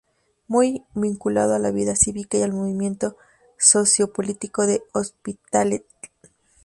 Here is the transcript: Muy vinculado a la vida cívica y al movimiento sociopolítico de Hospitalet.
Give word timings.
Muy 0.47 0.83
vinculado 0.95 1.53
a 1.53 1.59
la 1.59 1.69
vida 1.69 1.95
cívica 1.95 2.35
y 2.35 2.41
al 2.41 2.53
movimiento 2.53 3.17
sociopolítico 3.59 4.65
de 4.65 4.81
Hospitalet. 4.95 5.85